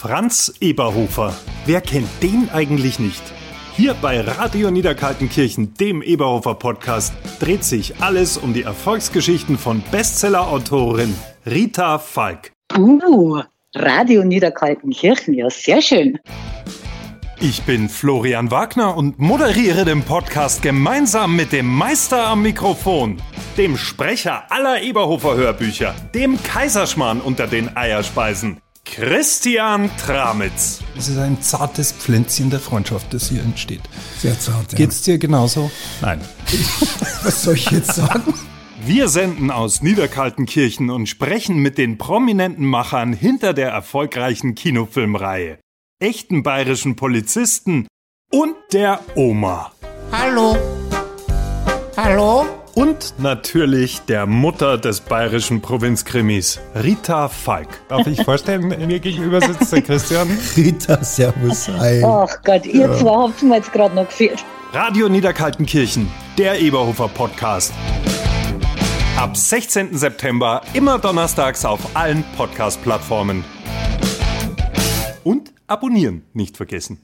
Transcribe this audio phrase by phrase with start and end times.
[0.00, 1.36] Franz Eberhofer.
[1.66, 3.22] Wer kennt den eigentlich nicht?
[3.76, 11.14] Hier bei Radio Niederkaltenkirchen, dem Eberhofer Podcast, dreht sich alles um die Erfolgsgeschichten von Bestseller-Autorin
[11.44, 12.50] Rita Falk.
[12.78, 13.42] Uh,
[13.74, 16.18] Radio Niederkaltenkirchen, ja, sehr schön.
[17.38, 23.20] Ich bin Florian Wagner und moderiere den Podcast gemeinsam mit dem Meister am Mikrofon,
[23.58, 30.80] dem Sprecher aller Eberhofer Hörbücher, dem Kaiserschmarrn unter den Eierspeisen, Christian Tramitz.
[30.96, 33.82] Es ist ein zartes Pflänzchen der Freundschaft, das hier entsteht.
[34.18, 34.78] Sehr zart, ja.
[34.78, 35.70] Geht's dir genauso?
[36.00, 36.20] Nein.
[37.22, 38.34] Was soll ich jetzt sagen?
[38.82, 45.58] Wir senden aus Niederkaltenkirchen und sprechen mit den prominenten Machern hinter der erfolgreichen Kinofilmreihe,
[46.02, 47.86] echten bayerischen Polizisten
[48.32, 49.72] und der Oma.
[50.10, 50.56] Hallo?
[51.96, 52.46] Hallo?
[52.74, 57.68] Und natürlich der Mutter des bayerischen Provinzkrimis, Rita Falk.
[57.88, 60.28] Darf ich vorstellen, mir gegenüber sitzt der Christian.
[60.56, 62.02] Rita, servus, hi.
[62.04, 62.94] Ach Gott, ihr ja.
[62.96, 64.44] zwei habt mir jetzt gerade noch gefehlt.
[64.72, 66.08] Radio Niederkaltenkirchen,
[66.38, 67.72] der Eberhofer Podcast.
[69.16, 69.98] Ab 16.
[69.98, 73.44] September immer donnerstags auf allen Podcast-Plattformen.
[75.24, 77.00] Und abonnieren nicht vergessen.